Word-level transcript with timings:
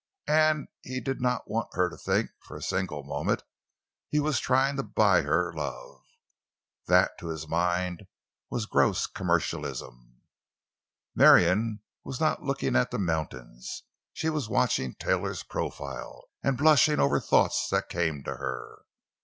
And 0.25 0.67
he 0.81 0.99
did 0.99 1.21
not 1.21 1.47
want 1.47 1.75
her 1.75 1.87
to 1.87 1.95
think 1.95 2.31
for 2.39 2.57
a 2.57 2.61
single 2.63 3.03
moment 3.03 3.43
he 4.09 4.19
was 4.19 4.39
trying 4.39 4.75
to 4.77 4.81
buy 4.81 5.21
her 5.21 5.53
love. 5.53 6.01
That, 6.87 7.19
to 7.19 7.27
his 7.27 7.47
mind 7.47 8.07
was 8.49 8.65
gross 8.65 9.05
commercialism. 9.05 10.23
Marion 11.13 11.83
was 12.03 12.19
not 12.19 12.41
looking 12.41 12.75
at 12.75 12.89
the 12.89 12.97
mountains; 12.97 13.83
she 14.11 14.31
was 14.31 14.49
watching 14.49 14.95
Taylor's 14.95 15.43
profile—and 15.43 16.57
blushing 16.57 16.99
over 16.99 17.19
thoughts 17.19 17.67
that 17.69 17.87
came 17.87 18.23
to 18.23 18.37
her. 18.37 18.81